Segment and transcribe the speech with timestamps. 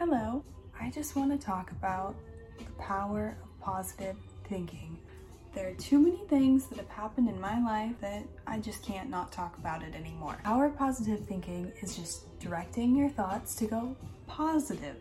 [0.00, 0.42] Hello,
[0.80, 2.16] I just want to talk about
[2.56, 4.16] the power of positive
[4.48, 4.98] thinking.
[5.54, 9.10] There are too many things that have happened in my life that I just can't
[9.10, 10.38] not talk about it anymore.
[10.46, 13.94] Our positive thinking is just directing your thoughts to go
[14.26, 14.96] positive.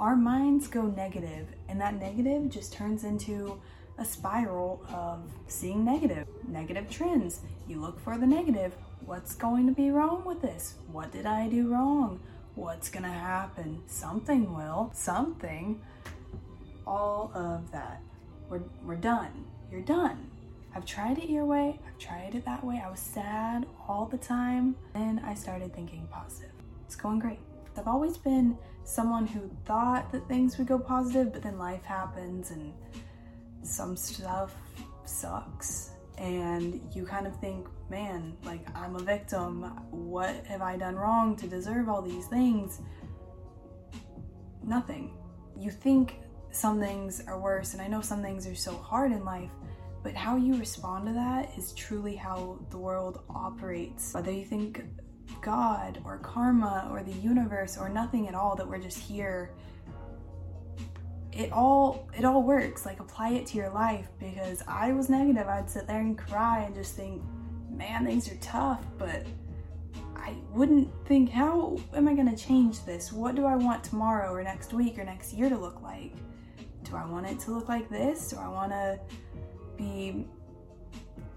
[0.00, 3.60] Our minds go negative, and that negative just turns into
[3.98, 7.42] a spiral of seeing negative, negative trends.
[7.68, 8.72] You look for the negative.
[9.04, 10.76] What's going to be wrong with this?
[10.90, 12.20] What did I do wrong?
[12.58, 13.80] What's gonna happen?
[13.86, 14.90] Something will.
[14.92, 15.80] Something.
[16.88, 18.02] All of that.
[18.50, 19.44] We're, we're done.
[19.70, 20.28] You're done.
[20.74, 21.78] I've tried it your way.
[21.86, 22.82] I've tried it that way.
[22.84, 24.74] I was sad all the time.
[24.94, 26.50] And I started thinking positive.
[26.84, 27.38] It's going great.
[27.76, 32.50] I've always been someone who thought that things would go positive, but then life happens
[32.50, 32.72] and
[33.62, 34.56] some stuff
[35.04, 39.62] sucks and you kind of think, man, like I'm a victim.
[39.90, 42.80] What have I done wrong to deserve all these things?
[44.64, 45.16] Nothing.
[45.56, 49.24] You think some things are worse, and I know some things are so hard in
[49.24, 49.50] life,
[50.02, 54.14] but how you respond to that is truly how the world operates.
[54.14, 54.84] Whether you think
[55.40, 59.54] God or karma or the universe or nothing at all, that we're just here
[61.32, 62.86] it all it all works.
[62.86, 64.08] Like apply it to your life.
[64.18, 65.46] Because i was negative.
[65.46, 67.22] I'd sit there and cry and just think
[67.70, 68.84] man things are tough.
[68.98, 69.26] But
[70.16, 73.12] i wouldn't think how am i going to change this?
[73.12, 76.12] What do i want tomorrow or next week or next year to look like?
[76.84, 78.28] Do i want it to look like this?
[78.28, 78.98] Do i want to
[79.76, 80.26] be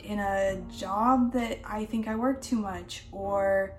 [0.00, 3.74] in a job that i think i work too much or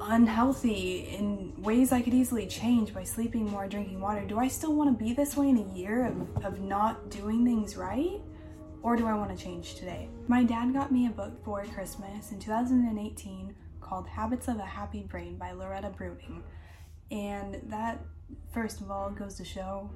[0.00, 4.74] unhealthy in ways I could easily change by sleeping more, drinking water, do I still
[4.74, 8.20] want to be this way in a year of, of not doing things right?
[8.82, 10.08] Or do I want to change today?
[10.28, 15.02] My dad got me a book for Christmas in 2018 called Habits of a Happy
[15.02, 16.42] Brain by Loretta Breuning.
[17.10, 18.00] And that,
[18.52, 19.90] first of all, goes to show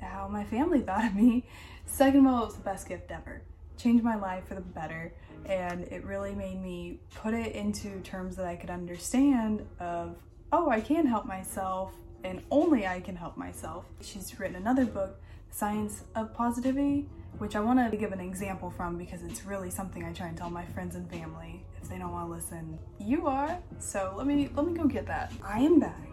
[0.00, 1.46] how my family thought of me.
[1.86, 3.42] Second of all, it was the best gift ever.
[3.76, 5.12] Changed my life for the better
[5.46, 10.16] and it really made me put it into terms that I could understand of
[10.52, 11.92] oh I can help myself
[12.22, 13.84] and only I can help myself.
[14.00, 15.20] She's written another book,
[15.50, 17.06] Science of Positivity,
[17.38, 20.36] which I want to give an example from because it's really something I try and
[20.36, 22.78] tell my friends and family if they don't want to listen.
[22.98, 23.58] You are.
[23.78, 25.32] So let me let me go get that.
[25.42, 26.08] I am back.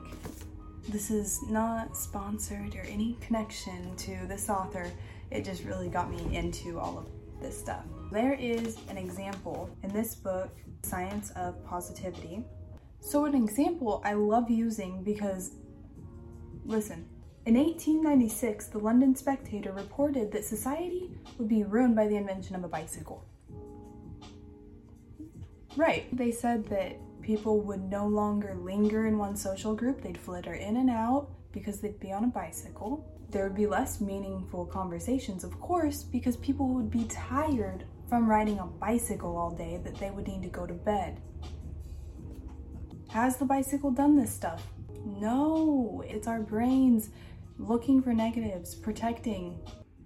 [0.89, 4.91] This is not sponsored or any connection to this author.
[5.29, 7.05] It just really got me into all of
[7.41, 7.83] this stuff.
[8.11, 10.49] There is an example in this book,
[10.83, 12.43] Science of Positivity.
[12.99, 15.55] So, an example I love using because,
[16.65, 17.07] listen,
[17.45, 22.63] in 1896, the London Spectator reported that society would be ruined by the invention of
[22.63, 23.25] a bicycle.
[25.75, 30.53] Right, they said that people would no longer linger in one social group, they'd flitter
[30.53, 35.43] in and out because they'd be on a bicycle there would be less meaningful conversations,
[35.43, 40.11] of course, because people would be tired from riding a bicycle all day that they
[40.11, 41.21] would need to go to bed.
[43.09, 44.63] Has the bicycle done this stuff?
[45.05, 47.09] No, it's our brains
[47.57, 49.57] looking for negatives, protecting.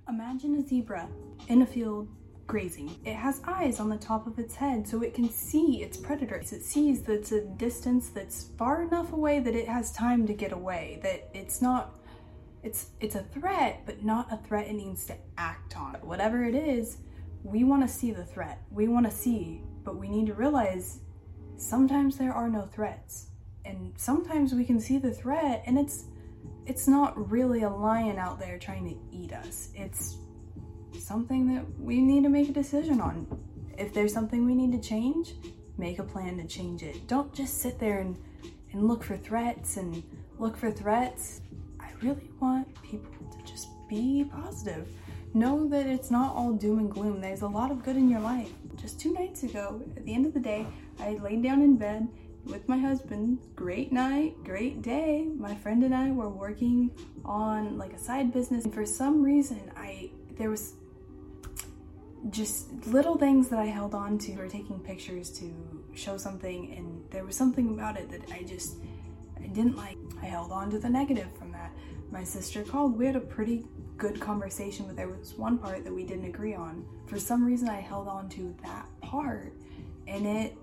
[0.08, 1.10] Imagine a zebra
[1.48, 2.08] in a field
[2.48, 2.96] grazing.
[3.06, 6.54] It has eyes on the top of its head so it can see its predators.
[6.54, 10.34] It sees that it's a distance that's far enough away that it has time to
[10.34, 11.96] get away, that it's not
[12.64, 15.96] it's it's a threat, but not a threat it needs to act on.
[16.02, 16.98] Whatever it is,
[17.44, 18.62] we want to see the threat.
[18.72, 21.00] We want to see, but we need to realize
[21.58, 23.28] sometimes there are no threats.
[23.66, 26.06] And sometimes we can see the threat and it's
[26.66, 29.70] it's not really a lion out there trying to eat us.
[29.76, 30.18] It's
[31.00, 33.28] something that we need to make a decision on.
[33.78, 35.34] If there's something we need to change,
[35.78, 37.08] make a plan to change it.
[37.08, 38.18] Don't just sit there and,
[38.72, 40.04] and look for threats and
[40.38, 41.42] look for threats
[41.80, 44.88] I really want people to just be positive.
[45.34, 47.20] Know that it's not all doom and gloom.
[47.20, 48.52] There's a lot of good in your life.
[48.76, 50.66] Just two nights ago, at the end of the day,
[51.00, 52.08] I laid down in bed
[52.46, 53.40] with my husband.
[53.56, 55.26] Great night, great day.
[55.38, 56.92] My friend and I were working
[57.24, 58.66] on like a side business.
[58.66, 60.74] And for some reason, I there was
[62.30, 65.54] just little things that I held on to or taking pictures to
[65.94, 68.78] show something and there was something about it that I just
[69.42, 69.98] I didn't like.
[70.22, 71.72] I held on to the negative from that
[72.12, 72.98] my sister called.
[72.98, 73.66] We had a pretty
[73.98, 76.86] good conversation, but there was one part that we didn't agree on.
[77.08, 79.54] For some reason, I held on to that part,
[80.08, 80.56] and it.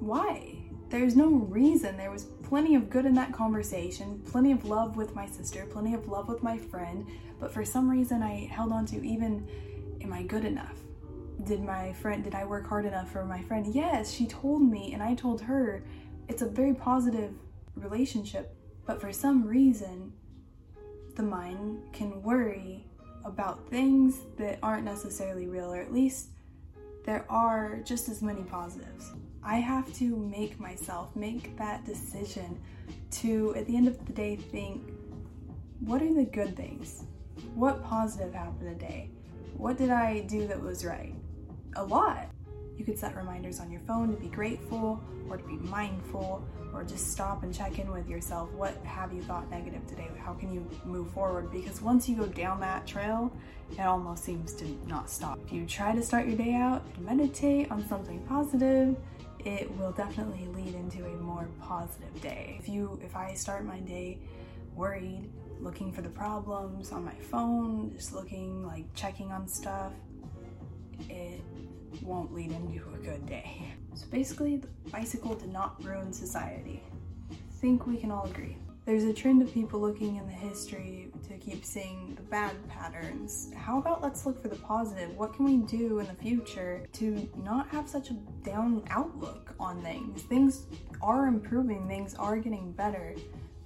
[0.00, 0.56] Why?
[0.90, 1.96] There's no reason.
[1.96, 5.94] There was plenty of good in that conversation, plenty of love with my sister, plenty
[5.94, 7.06] of love with my friend,
[7.40, 9.46] but for some reason, I held on to even.
[10.04, 10.76] Am I good enough?
[11.44, 13.74] Did my friend, did I work hard enough for my friend?
[13.74, 15.82] Yes, she told me, and I told her.
[16.28, 17.32] It's a very positive
[17.74, 18.54] relationship
[18.86, 20.12] But for some reason,
[21.16, 22.84] the mind can worry
[23.24, 26.28] about things that aren't necessarily real, or at least
[27.04, 29.12] there are just as many positives.
[29.42, 32.60] I have to make myself make that decision
[33.12, 34.82] to, at the end of the day, think
[35.80, 37.04] what are the good things?
[37.54, 39.10] What positive happened today?
[39.56, 41.14] What did I do that was right?
[41.76, 42.28] A lot.
[42.76, 46.82] You could set reminders on your phone to be grateful or to be mindful or
[46.82, 48.50] just stop and check in with yourself.
[48.52, 50.08] What have you thought negative today?
[50.18, 51.52] How can you move forward?
[51.52, 53.32] Because once you go down that trail,
[53.70, 55.38] it almost seems to not stop.
[55.46, 58.96] If you try to start your day out and meditate on something positive,
[59.44, 62.56] it will definitely lead into a more positive day.
[62.58, 64.18] If you if I start my day
[64.74, 65.30] worried,
[65.60, 69.92] looking for the problems on my phone, just looking like checking on stuff,
[71.08, 71.40] it
[72.02, 73.72] won't lead into a good day.
[73.96, 76.82] So basically, the bicycle did not ruin society.
[77.30, 78.56] I think we can all agree.
[78.86, 83.50] There's a trend of people looking in the history to keep seeing the bad patterns.
[83.56, 85.16] How about let's look for the positive?
[85.16, 88.14] What can we do in the future to not have such a
[88.44, 90.22] down outlook on things?
[90.24, 90.66] Things
[91.00, 93.14] are improving, things are getting better.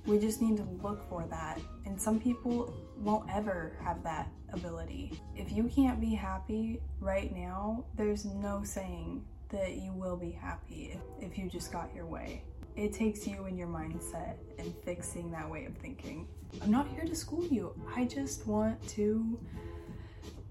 [0.08, 1.60] We just need to look for that.
[1.84, 5.12] And some people won't ever have that ability.
[5.36, 10.98] If you can't be happy right now, there's no saying that you will be happy
[11.20, 12.42] if, you just got your way.
[12.74, 16.26] It takes you and your mindset and fixing that way of thinking.
[16.62, 17.74] I'm not here to school you.
[17.94, 19.38] I just want to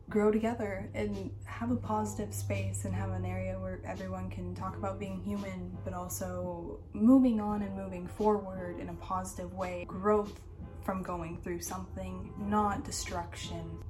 [0.10, 4.78] grow together and have a positive space and have an area where everyone can talk
[4.78, 9.86] about being human, but also moving on and moving forward in a positive way.
[9.88, 10.40] Growth
[10.84, 13.84] from going through something, not destruction.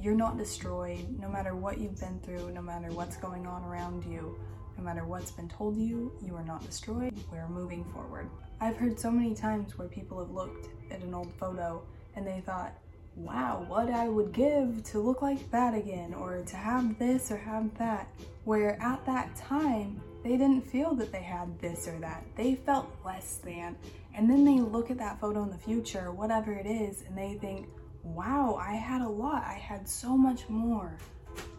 [0.00, 4.04] You're not destroyed no matter what you've been through, no matter what's going on around
[4.04, 4.38] you.
[4.78, 7.14] No matter what's been told you, you are not destroyed.
[7.30, 8.30] We're moving forward.
[8.60, 11.82] I've heard so many times where people have looked at an old photo
[12.16, 12.72] and they thought,
[13.16, 17.36] wow, what I would give to look like that again, or to have this or
[17.36, 18.08] have that.
[18.44, 22.24] Where at that time, they didn't feel that they had this or that.
[22.36, 23.76] They felt less than.
[24.14, 27.34] And then they look at that photo in the future, whatever it is, and they
[27.34, 27.68] think,
[28.02, 29.44] wow, I had a lot.
[29.46, 30.96] I had so much more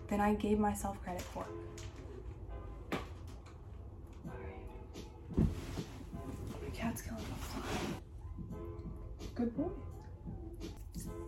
[0.07, 1.45] than I gave myself credit for.
[6.73, 7.61] Cat's killing fly.
[9.35, 9.69] Good boy.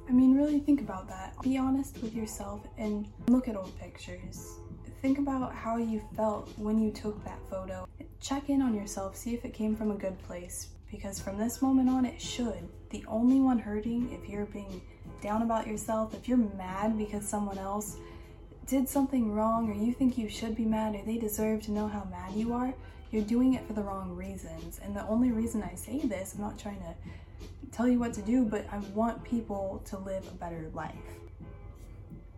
[0.07, 1.33] I mean, really think about that.
[1.41, 4.59] Be honest with yourself and look at old pictures.
[5.01, 7.87] Think about how you felt when you took that photo.
[8.21, 11.61] Check in on yourself, see if it came from a good place, because from this
[11.61, 12.67] moment on, it should.
[12.91, 14.81] The only one hurting, if you're being
[15.21, 17.97] down about yourself, if you're mad because someone else
[18.67, 21.87] did something wrong, or you think you should be mad, or they deserve to know
[21.87, 22.73] how mad you are,
[23.15, 24.81] you're doing it for the wrong reasons.
[24.83, 26.93] And the only reason I say this, I'm not trying to
[27.71, 30.93] tell you what to do, but I want people to live a better life.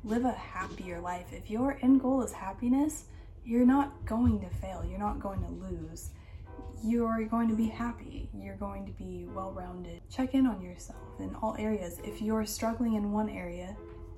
[0.04, 1.34] Live a happier life.
[1.34, 3.06] If your end goal is happiness,
[3.44, 4.86] you're not going to fail.
[4.88, 6.12] You're not going to lose.
[6.84, 8.30] You're going to be happy.
[8.36, 10.02] You're going to be well rounded.
[10.12, 12.00] Check in on yourself in all areas.
[12.04, 13.76] If you're struggling in one area,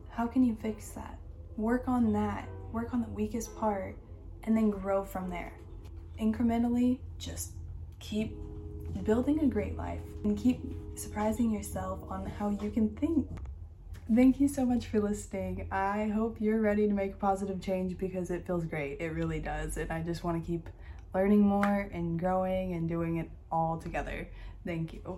[0.10, 1.18] how can you fix that?
[1.56, 2.50] Work on that.
[2.74, 3.96] Work on the weakest part
[4.44, 5.54] and then grow from there.
[6.19, 7.54] Incrementally, just
[8.00, 8.36] keep
[9.04, 10.60] building a great life and keep
[10.95, 13.27] surprising yourself on how you can think.
[14.13, 15.67] Thank you so much for listening.
[15.72, 19.00] I hope you're ready to make a positive change because it feels great.
[19.00, 19.77] It really does.
[19.77, 20.67] And I just want to keep
[21.13, 24.27] learning more and growing and doing it all together.
[24.65, 25.17] Thank you.